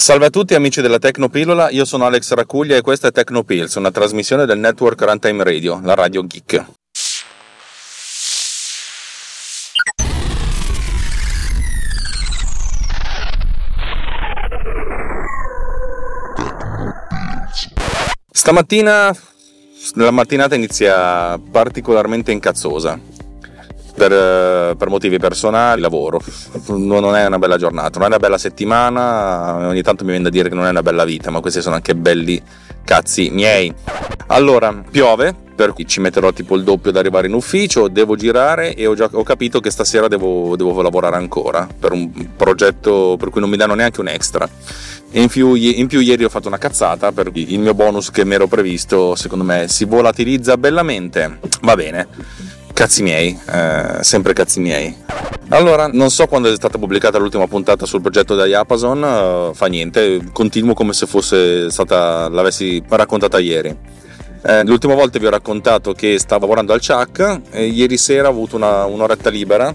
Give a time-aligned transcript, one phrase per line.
[0.00, 3.90] Salve a tutti amici della Tecnopillola, io sono Alex Racuglia e questa è Tecnopills, una
[3.90, 6.64] trasmissione del network Runtime Radio, la radio geek.
[18.30, 19.12] Stamattina
[19.94, 23.17] la mattinata inizia particolarmente incazzosa
[23.98, 26.20] per, eh, per, motivi personali, lavoro.
[26.68, 30.30] Non è una bella giornata, non è una bella settimana, ogni tanto mi viene da
[30.30, 32.40] dire che non è una bella vita, ma questi sono anche belli
[32.84, 33.74] cazzi miei.
[34.28, 38.74] Allora, piove, per cui ci metterò tipo il doppio ad arrivare in ufficio, devo girare
[38.74, 43.30] e ho, già, ho capito che stasera devo, devo, lavorare ancora per un progetto per
[43.30, 44.48] cui non mi danno neanche un extra.
[45.12, 48.34] In più, in più ieri ho fatto una cazzata per il mio bonus che mi
[48.34, 51.40] ero previsto secondo me si volatilizza bellamente.
[51.62, 52.47] Va bene
[52.78, 54.94] Cazzi miei, eh, sempre cazzi miei.
[55.48, 59.02] Allora, non so quando è stata pubblicata l'ultima puntata sul progetto da Yapazon,
[59.50, 63.76] uh, fa niente, continuo come se fosse stata, l'avessi raccontata ieri.
[64.44, 68.30] Eh, l'ultima volta vi ho raccontato che stavo lavorando al CHAC e ieri sera ho
[68.30, 69.74] avuto una, un'oretta libera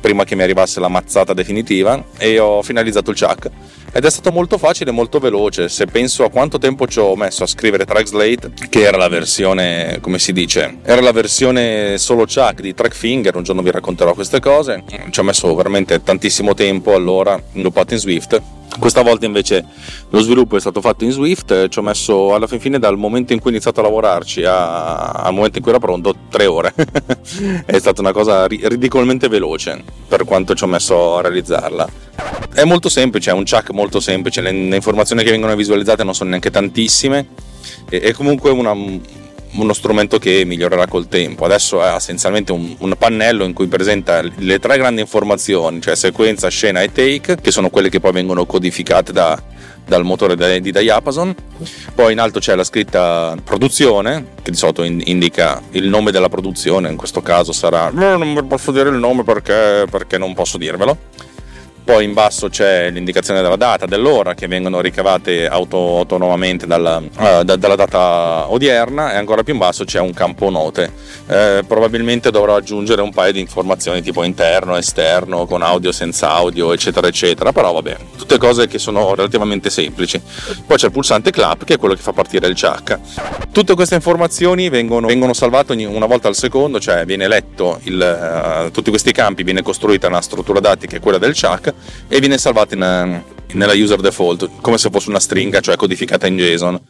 [0.00, 3.50] prima che mi arrivasse la mazzata definitiva e ho finalizzato il chuck
[3.96, 7.16] ed è stato molto facile e molto veloce se penso a quanto tempo ci ho
[7.16, 12.26] messo a scrivere Trackslate che era la versione come si dice era la versione solo
[12.26, 16.94] chuck di Trackfinger un giorno vi racconterò queste cose ci ho messo veramente tantissimo tempo
[16.94, 18.42] allora l'ho in Swift
[18.78, 19.64] questa volta invece
[20.10, 23.32] lo sviluppo è stato fatto in Swift, ci ho messo alla fin fine dal momento
[23.32, 26.74] in cui ho iniziato a lavorarci a, al momento in cui era pronto tre ore.
[27.64, 31.88] è stata una cosa ridicolmente veloce per quanto ci ho messo a realizzarla.
[32.52, 36.14] È molto semplice, è un chuck molto semplice, le, le informazioni che vengono visualizzate non
[36.14, 37.26] sono neanche tantissime,
[37.88, 41.44] è comunque una, uno strumento che migliorerà col tempo.
[41.44, 46.48] Adesso è essenzialmente un, un, pannello in cui presenta le tre grandi informazioni, cioè sequenza,
[46.48, 49.40] scena e take, che sono quelle che poi vengono codificate da,
[49.86, 51.34] dal motore di Diapason.
[51.94, 56.90] Poi in alto c'è la scritta produzione, che di solito indica il nome della produzione,
[56.90, 57.90] in questo caso sarà...
[57.90, 60.98] Non posso dire il nome perché, perché non posso dirvelo
[61.86, 67.44] poi in basso c'è l'indicazione della data, dell'ora che vengono ricavate auto, autonomamente dalla, uh,
[67.44, 70.92] da, dalla data odierna e ancora più in basso c'è un campo note.
[71.28, 76.72] Eh, probabilmente dovrò aggiungere un paio di informazioni tipo interno, esterno, con audio, senza audio,
[76.72, 80.20] eccetera, eccetera, però vabbè, tutte cose che sono relativamente semplici.
[80.66, 82.98] Poi c'è il pulsante clap che è quello che fa partire il CHAC.
[83.52, 88.70] Tutte queste informazioni vengono, vengono salvate una volta al secondo, cioè viene letto il, uh,
[88.72, 91.74] tutti questi campi, viene costruita una struttura dati che è quella del CHAC
[92.08, 93.22] e viene salvata in,
[93.52, 96.80] nella user default come se fosse una stringa, cioè codificata in JSON.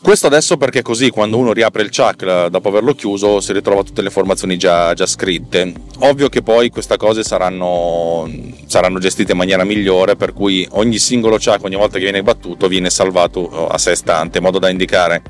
[0.00, 4.00] Questo adesso perché così quando uno riapre il chuck dopo averlo chiuso si ritrova tutte
[4.00, 5.72] le informazioni già, già scritte.
[6.00, 8.30] Ovvio che poi queste cose saranno,
[8.66, 12.68] saranno, gestite in maniera migliore per cui ogni singolo chuck ogni volta che viene battuto
[12.68, 15.22] viene salvato a sé stante in modo da indicare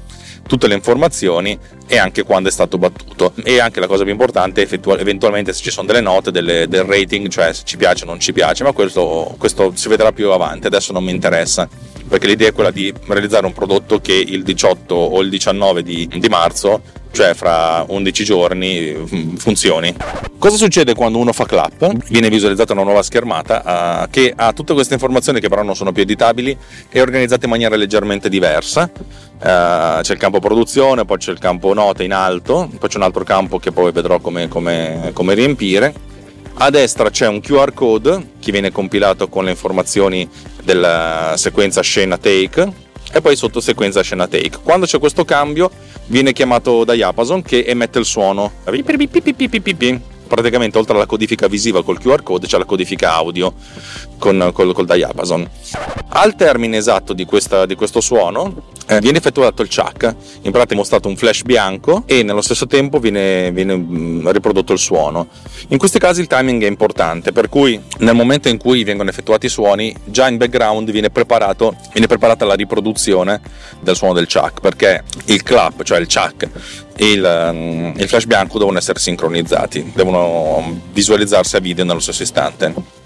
[0.48, 3.32] tutte le informazioni e anche quando è stato battuto.
[3.44, 7.28] E anche la cosa più importante, eventualmente se ci sono delle note, delle, del rating,
[7.28, 10.66] cioè se ci piace o non ci piace, ma questo, questo si vedrà più avanti,
[10.66, 11.68] adesso non mi interessa
[12.08, 16.08] perché l'idea è quella di realizzare un prodotto che il 18 o il 19 di,
[16.08, 19.94] di marzo cioè fra 11 giorni mm, funzioni.
[20.38, 21.90] Cosa succede quando uno fa clap?
[22.08, 25.92] Viene visualizzata una nuova schermata uh, che ha tutte queste informazioni che però non sono
[25.92, 26.56] più editabili
[26.88, 28.90] e organizzate in maniera leggermente diversa.
[28.92, 33.02] Uh, c'è il campo produzione, poi c'è il campo note in alto, poi c'è un
[33.02, 35.92] altro campo che poi vedrò come, come, come riempire.
[36.60, 40.28] A destra c'è un QR code che viene compilato con le informazioni
[40.64, 44.58] della sequenza scena take e poi sotto sequenza scena take.
[44.62, 45.70] Quando c'è questo cambio
[46.06, 48.52] viene chiamato da Yapazon che emette il suono
[50.28, 53.52] praticamente oltre alla codifica visiva col QR code c'è la codifica audio
[54.18, 55.48] con, col, col diapason.
[56.10, 60.72] Al termine esatto di, questa, di questo suono eh, viene effettuato il chuck, in pratica
[60.72, 65.28] è mostrato un flash bianco e nello stesso tempo viene, viene mm, riprodotto il suono.
[65.68, 69.46] In questi casi il timing è importante, per cui nel momento in cui vengono effettuati
[69.46, 73.40] i suoni, già in background viene, viene preparata la riproduzione
[73.80, 76.48] del suono del chuck, perché il clap, cioè il chuck
[76.98, 82.96] il, mm, il flash bianco devono essere sincronizzati, devono visualizzarsi a video nello stesso istante.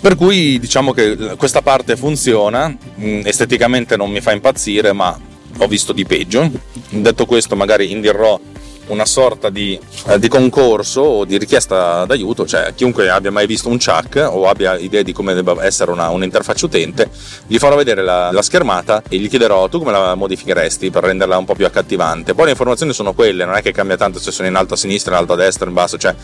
[0.00, 5.18] Per cui diciamo che questa parte funziona, mm, esteticamente non mi fa impazzire, ma
[5.58, 6.50] ho visto di peggio.
[6.90, 8.38] Detto questo, magari indirò
[8.88, 13.68] una sorta di, eh, di, concorso o di richiesta d'aiuto, cioè chiunque abbia mai visto
[13.68, 17.10] un chuck o abbia idea di come debba essere una, un'interfaccia utente,
[17.46, 21.36] gli farò vedere la, la, schermata e gli chiederò tu come la modificheresti per renderla
[21.38, 22.34] un po' più accattivante.
[22.34, 24.76] Poi le informazioni sono quelle, non è che cambia tanto se sono in alto a
[24.76, 26.14] sinistra, in alto a destra, in basso, cioè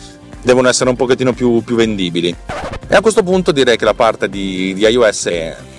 [0.41, 2.35] devono essere un pochettino più, più vendibili.
[2.87, 5.29] E a questo punto direi che la parte di, di iOS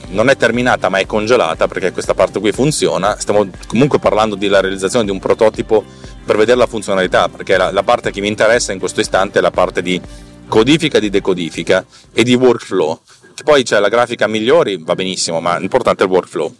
[0.08, 4.60] non è terminata ma è congelata perché questa parte qui funziona, stiamo comunque parlando della
[4.60, 5.84] realizzazione di un prototipo
[6.26, 9.43] per vedere la funzionalità, perché la, la parte che mi interessa in questo istante è
[9.43, 10.00] la parte di
[10.49, 13.00] codifica, di decodifica e di workflow.
[13.44, 16.55] Poi c'è la grafica migliori, va benissimo, ma l'importante è il workflow.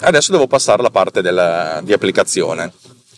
[0.00, 2.72] Adesso devo passare alla parte della, di applicazione.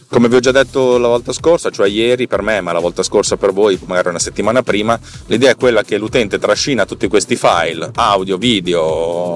[0.09, 3.03] Come vi ho già detto la volta scorsa, cioè ieri per me, ma la volta
[3.03, 7.37] scorsa per voi, magari una settimana prima, l'idea è quella che l'utente trascina tutti questi
[7.37, 9.30] file, audio, video,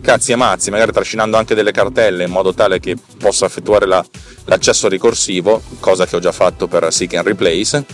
[0.00, 4.04] cazzi e mazzi, magari trascinando anche delle cartelle in modo tale che possa effettuare la,
[4.44, 7.84] l'accesso ricorsivo, cosa che ho già fatto per Seek and Replace.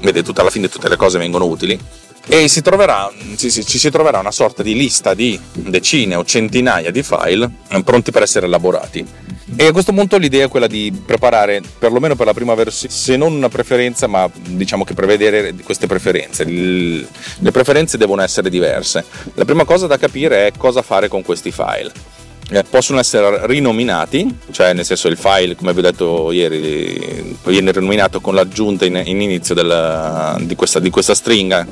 [0.00, 1.78] Vedete, alla fine tutte le cose vengono utili
[2.28, 6.90] e si troverà, ci, ci, si troverà una sorta di lista di decine o centinaia
[6.90, 9.06] di file eh, pronti per essere elaborati.
[9.54, 13.16] E a questo punto l'idea è quella di preparare, perlomeno per la prima versione, se
[13.16, 16.44] non una preferenza, ma diciamo che prevedere queste preferenze.
[16.44, 19.04] Le preferenze devono essere diverse.
[19.34, 21.92] La prima cosa da capire è cosa fare con questi file
[22.50, 27.72] eh, possono essere rinominati, cioè nel senso il file, come vi ho detto ieri, viene
[27.72, 31.66] rinominato con l'aggiunta in, in inizio della, di, questa, di, questa, stringa,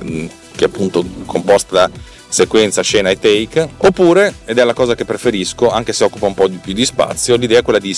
[0.55, 1.91] che è appunto composta da
[2.29, 6.35] sequenza, scena e take, oppure, ed è la cosa che preferisco, anche se occupa un
[6.35, 7.97] po' di più di spazio, l'idea è quella di,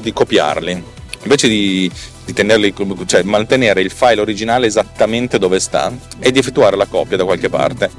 [0.00, 0.84] di copiarli.
[1.22, 1.90] Invece di,
[2.24, 2.74] di tenerli,
[3.06, 7.48] cioè mantenere il file originale esattamente dove sta e di effettuare la copia da qualche
[7.48, 7.90] parte.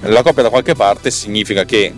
[0.00, 1.92] La copia da qualche parte significa che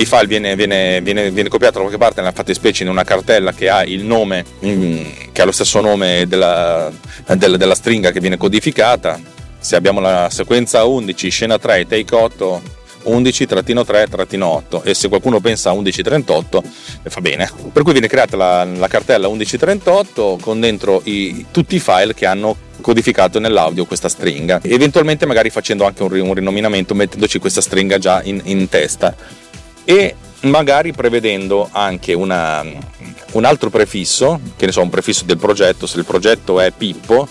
[0.00, 3.52] il file viene, viene, viene, viene, copiato da qualche parte nella fattispecie in una cartella
[3.52, 6.90] che ha il nome, mm, che ha lo stesso nome della,
[7.34, 9.36] della, della stringa che viene codificata.
[9.58, 12.62] Se abbiamo la sequenza 11, scena 3, take 8,
[13.04, 16.62] 11-3-3-8 e se qualcuno pensa a 1138
[17.04, 17.50] fa bene.
[17.72, 22.26] Per cui viene creata la, la cartella 1138 con dentro i, tutti i file che
[22.26, 27.98] hanno codificato nell'audio questa stringa, eventualmente magari facendo anche un, un rinominamento mettendoci questa stringa
[27.98, 29.14] già in, in testa.
[29.84, 32.64] E magari prevedendo anche una,
[33.32, 37.26] un altro prefisso, che ne so, un prefisso del progetto, se il progetto è Pippo,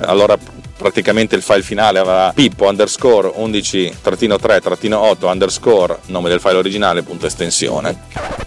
[0.00, 0.36] allora
[0.78, 8.04] praticamente il file finale avrà pippo underscore 11-3-8 underscore nome del file originale punto estensione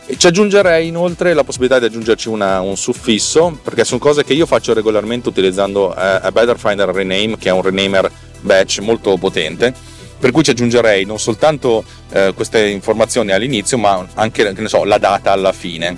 [0.08, 4.34] e ci aggiungerei inoltre la possibilità di aggiungerci una, un suffisso perché sono cose che
[4.34, 9.18] io faccio regolarmente utilizzando eh, a Better Finder Rename che è un renamer batch molto
[9.18, 9.92] potente
[10.22, 15.32] per cui ci aggiungerei non soltanto eh, queste informazioni all'inizio, ma anche so, la data
[15.32, 15.98] alla fine.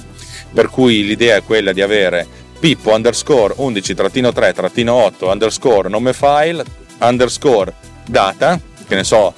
[0.54, 2.26] Per cui l'idea è quella di avere
[2.64, 6.64] pippo underscore 11-3-8 underscore nome file
[7.00, 7.74] underscore
[8.08, 8.58] data,
[8.88, 9.34] che ne so,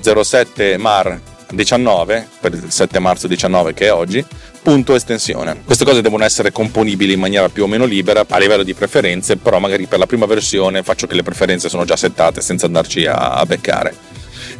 [0.00, 1.20] 07 mar
[1.50, 4.24] 19 per il 7 marzo 19 che è oggi
[4.62, 5.60] punto estensione.
[5.64, 9.36] Queste cose devono essere componibili in maniera più o meno libera a livello di preferenze
[9.38, 13.06] però magari per la prima versione faccio che le preferenze sono già settate senza andarci
[13.06, 13.92] a, beccare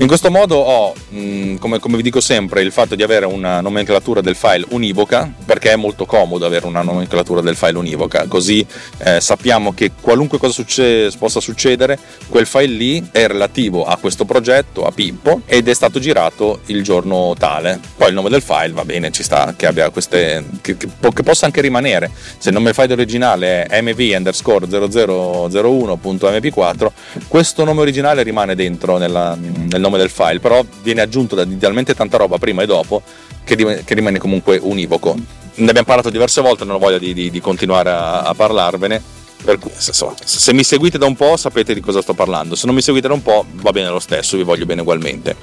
[0.00, 3.60] in questo modo ho, mm, come, come, vi dico sempre, il fatto di avere una
[3.60, 8.64] nomenclatura del file univoca, perché è molto comodo avere una nomenclatura del file univoca, così
[8.98, 11.98] eh, sappiamo che qualunque cosa succe- possa succedere,
[12.28, 16.84] quel file lì è relativo a questo progetto, a Pippo, ed è stato girato il
[16.84, 17.80] giorno tale.
[17.96, 20.44] Poi il nome del file va bene, ci sta, che abbia queste.
[20.60, 22.12] che, che, che possa anche rimanere.
[22.38, 26.88] Se il nome del file originale è mv underscore 0001.mp4,
[27.26, 31.94] questo nome originale rimane dentro nella, nel nome del file, però viene aggiunto da talmente
[31.94, 33.02] tanta roba prima e dopo
[33.44, 35.14] che, che, rimane comunque univoco.
[35.14, 39.16] Ne abbiamo parlato diverse volte, non ho voglia di, di, di continuare a, a parlarvene.
[39.42, 42.74] Per cui, se, mi seguite da un po' sapete di cosa sto parlando, se non
[42.74, 45.36] mi seguite da un po' va bene lo stesso, vi voglio bene ugualmente.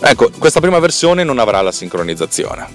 [0.00, 2.66] Ecco, questa prima versione non avrà la sincronizzazione.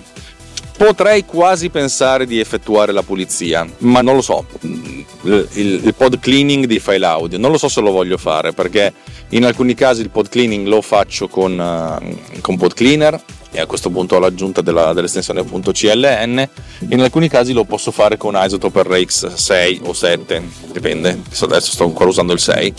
[0.78, 4.46] Potrei quasi pensare di effettuare la pulizia, ma non lo so.
[4.62, 8.94] Il, il, pod cleaning di file audio, non lo so se lo voglio fare perché
[9.30, 13.20] in alcuni casi il pod cleaning lo faccio con, uh, con pod cleaner
[13.50, 16.50] e a questo punto ho l'aggiunta della, dell'estensione .cln.
[16.90, 21.22] In alcuni casi lo posso fare con Isotope RX 6 o 7, dipende.
[21.42, 22.74] Adesso sto ancora usando il 6.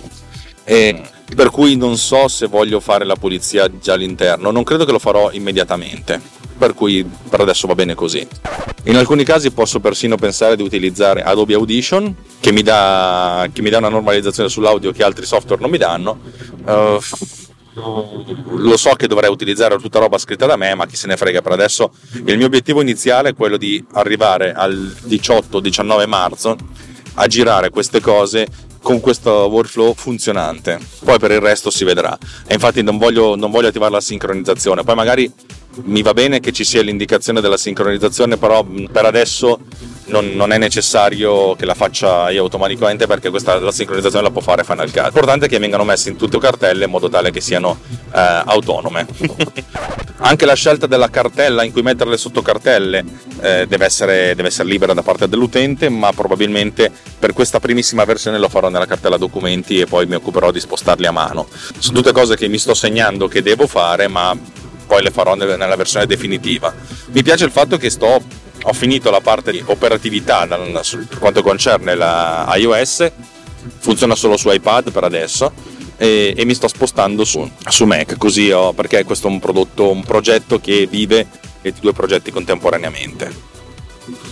[0.62, 1.02] E
[1.34, 4.98] per cui non so se voglio fare la pulizia già all'interno, non credo che lo
[4.98, 8.26] farò immediatamente per cui per adesso va bene così.
[8.84, 13.70] In alcuni casi posso persino pensare di utilizzare Adobe Audition che mi dà, che mi
[13.70, 16.18] dà una normalizzazione sull'audio che altri software non mi danno.
[16.64, 16.98] Uh,
[18.56, 21.42] lo so che dovrei utilizzare tutta roba scritta da me, ma chi se ne frega
[21.42, 21.92] per adesso.
[22.24, 24.74] Il mio obiettivo iniziale è quello di arrivare al
[25.06, 26.56] 18-19 marzo
[27.14, 28.46] a girare queste cose
[28.82, 30.78] con questo workflow funzionante.
[31.04, 32.16] Poi per il resto si vedrà.
[32.46, 34.82] E infatti non voglio, non voglio attivare la sincronizzazione.
[34.82, 35.32] Poi magari
[35.84, 39.60] mi va bene che ci sia l'indicazione della sincronizzazione, però per adesso
[40.08, 44.40] non, non, è necessario che la faccia io automaticamente perché questa, la sincronizzazione la può
[44.40, 45.04] fare Final Cut.
[45.04, 47.78] L'importante è che vengano messe in tutte le cartelle in modo tale che siano
[48.14, 49.06] eh, autonome.
[50.20, 53.04] Anche la scelta della cartella in cui mettere le sottocartelle
[53.40, 58.38] eh, deve, essere, deve essere libera da parte dell'utente, ma probabilmente per questa primissima versione
[58.38, 61.46] lo farò nella cartella documenti e poi mi occuperò di spostarli a mano.
[61.78, 64.36] Sono tutte cose che mi sto segnando che devo fare, ma
[64.88, 66.74] poi le farò nella versione definitiva.
[67.12, 68.20] Mi piace il fatto che sto,
[68.68, 73.10] ho finito la parte di operatività per quanto concerne la iOS,
[73.78, 75.50] funziona solo su iPad per adesso
[75.96, 79.90] e, e mi sto spostando su, su Mac, così ho, perché questo è un prodotto,
[79.90, 81.26] un progetto che vive
[81.62, 83.46] di due progetti contemporaneamente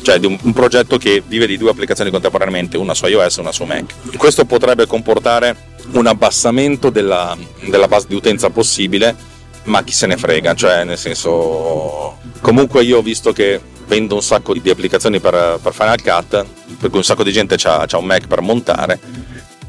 [0.02, 3.40] cioè di un, un, progetto che vive di due applicazioni contemporaneamente, una su iOS e
[3.40, 4.16] una su Mac.
[4.16, 10.16] Questo potrebbe comportare un abbassamento della, della base di utenza possibile ma chi se ne
[10.16, 15.58] frega, cioè nel senso comunque io ho visto che vendo un sacco di applicazioni per,
[15.62, 16.44] per Final Cut,
[16.78, 18.98] per cui un sacco di gente ha un Mac per montare,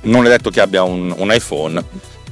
[0.02, 1.84] non è detto che abbia un, un iPhone,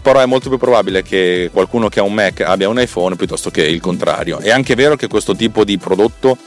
[0.02, 3.50] però è molto più probabile che qualcuno che ha un Mac abbia un iPhone piuttosto
[3.50, 4.40] che il contrario.
[4.40, 6.38] È anche vero che questo tipo di prodotto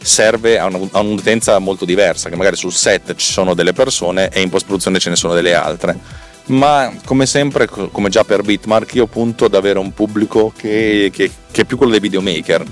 [0.00, 4.50] serve a, un'utenza molto diversa, che magari sul set ci sono delle persone e in
[4.50, 9.06] post produzione ce ne sono delle altre ma come sempre, come già per Bitmark, io
[9.06, 12.64] punto ad avere un pubblico che, che, che è più quello dei videomaker.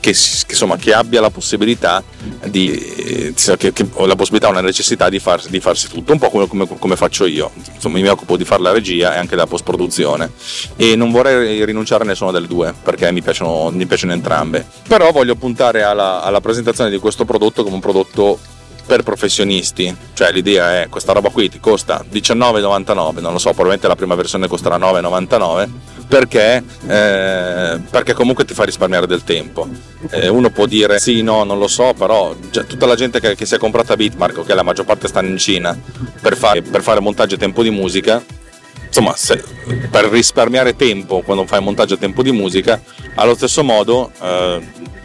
[0.00, 2.02] Che, che, insomma, che abbia la possibilità
[2.46, 6.30] di che, che la possibilità o la necessità di, far, di, farsi tutto un po'
[6.30, 7.50] come, come, come, faccio io.
[7.74, 10.30] Insomma mi occupo di fare la regia e anche la post produzione
[10.76, 14.66] e non vorrei rinunciare a nessuna delle due perché mi piacciono, mi piacciono entrambe.
[14.88, 18.38] Però voglio puntare alla, alla presentazione di questo prodotto come un prodotto
[18.86, 23.86] per professionisti, cioè l'idea è questa roba qui ti costa 19,99, non lo so, probabilmente
[23.86, 25.68] la prima versione costerà 9,99
[26.10, 29.68] perché, eh, perché comunque ti fa risparmiare del tempo.
[30.10, 33.46] Eh, uno può dire sì, no, non lo so, però tutta la gente che, che,
[33.46, 35.78] si è comprata Bitmark, che okay, la maggior parte stanno in Cina,
[36.20, 38.20] per fare, per fare montaggio e tempo di musica,
[38.90, 39.42] insomma, se,
[39.88, 42.82] per risparmiare tempo quando fai montaggio a tempo di musica,
[43.14, 44.60] allo stesso modo eh,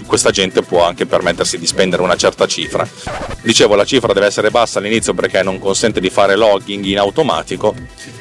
[0.08, 2.88] questa gente può anche permettersi di spendere una certa cifra.
[3.42, 7.76] Dicevo, la cifra deve essere bassa all'inizio perché non consente di fare logging in automatico,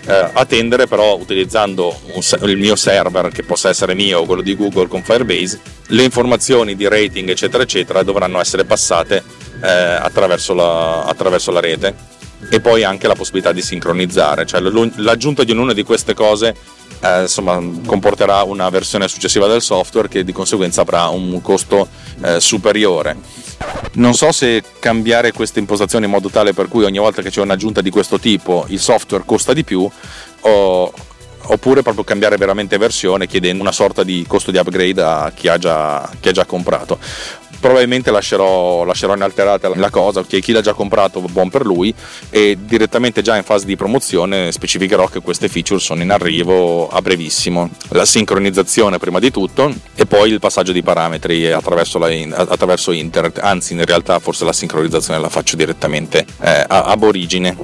[0.06, 4.54] eh, attendere però utilizzando un, il mio server, che possa essere mio o quello di
[4.54, 9.22] Google con Firebase, le informazioni di rating eccetera eccetera dovranno essere passate
[9.62, 12.12] eh, attraverso, la, attraverso la rete
[12.50, 16.54] e poi anche la possibilità di sincronizzare, cioè l'aggiunta di ognuna di queste cose
[17.00, 21.88] eh, insomma, comporterà una versione successiva del software che di conseguenza avrà un costo
[22.22, 23.16] eh, superiore.
[23.92, 27.40] Non so se cambiare queste impostazioni in modo tale per cui ogni volta che c'è
[27.40, 29.88] un'aggiunta di questo tipo il software costa di più
[30.40, 30.92] o,
[31.46, 35.58] oppure proprio cambiare veramente versione chiedendo una sorta di costo di upgrade a chi ha
[35.58, 36.98] già, chi ha già comprato
[37.64, 41.94] probabilmente lascerò, lascerò inalterata la cosa, che chi l'ha già comprato buon per lui
[42.28, 47.00] e direttamente già in fase di promozione specificherò che queste feature sono in arrivo a
[47.00, 47.70] brevissimo.
[47.88, 53.38] La sincronizzazione prima di tutto e poi il passaggio di parametri attraverso, la, attraverso internet,
[53.38, 57.56] anzi in realtà forse la sincronizzazione la faccio direttamente eh, ab origine,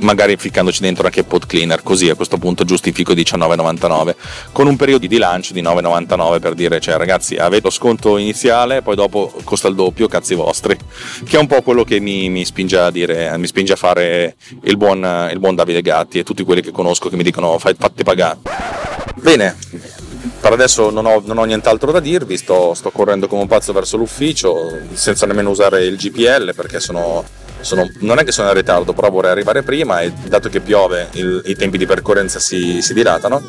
[0.00, 4.14] magari ficcandoci dentro anche pod cleaner, così a questo punto giustifico 19,99
[4.52, 8.82] con un periodo di lancio di 9,99 per dire cioè ragazzi avete lo sconto iniziale,
[8.82, 10.76] poi dopo costa il doppio, cazzi vostri,
[11.24, 14.36] che è un po' quello che mi, mi, spinge, a dire, mi spinge a fare
[14.62, 18.02] il buon, il buon, Davide Gatti e tutti quelli che conosco che mi dicono fatti
[18.04, 18.38] pagare.
[19.16, 19.56] Bene,
[20.40, 23.72] per adesso non ho, non ho nient'altro da dirvi, sto, sto, correndo come un pazzo
[23.72, 27.24] verso l'ufficio senza nemmeno usare il GPL perché sono,
[27.60, 31.08] sono, non è che sono in ritardo, però vorrei arrivare prima e dato che piove
[31.12, 33.42] il, i tempi di percorrenza si, si dilatano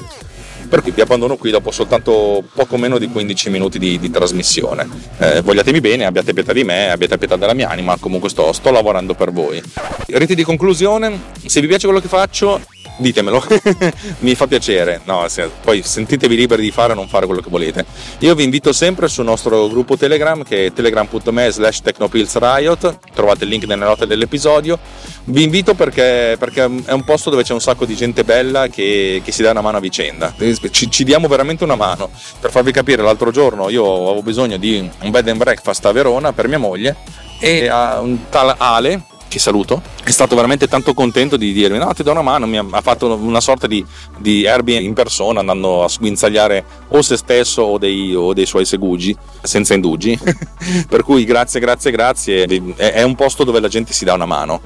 [0.71, 4.87] per cui vi abbandono qui dopo soltanto poco meno di 15 minuti di, di trasmissione.
[5.17, 8.71] Eh, vogliatemi bene, abbiate pietà di me, abbiate pietà della mia anima, comunque sto, sto
[8.71, 9.61] lavorando per voi.
[10.05, 12.61] Riti di conclusione, se vi piace quello che faccio
[13.01, 13.43] ditemelo,
[14.19, 15.01] mi fa piacere.
[15.05, 17.85] No, se, poi sentitevi liberi di fare o non fare quello che volete.
[18.19, 23.49] Io vi invito sempre sul nostro gruppo Telegram che è telegram.me slash technopillsriot, trovate il
[23.49, 24.79] link nelle note dell'episodio.
[25.25, 29.21] Vi invito perché, perché, è un posto dove c'è un sacco di gente bella che,
[29.23, 30.33] che si dà una mano a vicenda.
[30.71, 32.09] Ci, ci, diamo veramente una mano.
[32.39, 36.33] Per farvi capire, l'altro giorno io avevo bisogno di un bed and breakfast a Verona
[36.33, 36.95] per mia moglie
[37.39, 41.93] e a un tal Ale che saluto, è stato veramente tanto contento di dirmi no
[41.93, 43.83] ti do una mano, mi ha, fatto una sorta di,
[44.17, 48.65] di Airbnb in persona andando a sguinzagliare o se stesso o dei, o dei suoi
[48.65, 50.19] segugi senza indugi,
[50.89, 52.45] per cui grazie grazie grazie,
[52.75, 54.59] è, un posto dove la gente si dà una mano,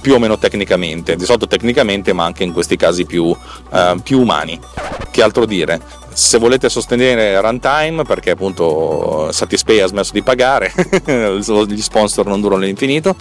[0.00, 4.20] più o meno tecnicamente, di solito tecnicamente ma anche in questi casi più, uh, più
[4.20, 4.58] umani.
[5.12, 5.80] Che altro dire?
[6.14, 10.72] Se volete sostenere Runtime perché appunto Satispay ha smesso di pagare
[11.04, 13.16] gli sponsor non durano all'infinito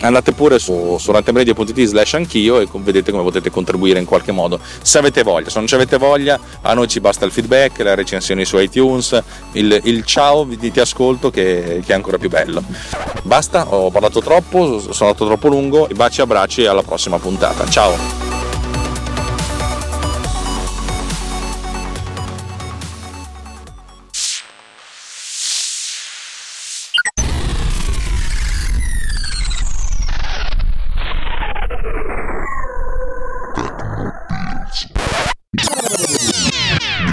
[0.00, 4.58] andate pure su, su runtimeradio.it slash anch'io e vedete come potete contribuire in qualche modo
[4.82, 5.50] se avete voglia.
[5.50, 9.22] Se non ci avete voglia a noi ci basta il feedback le recensioni su iTunes
[9.52, 12.62] il, il ciao di ti ascolto che, che, è ancora più bello.
[13.22, 17.68] Basta ho parlato troppo sono andato troppo lungo baci e abbracci e alla prossima puntata.
[17.68, 18.29] Ciao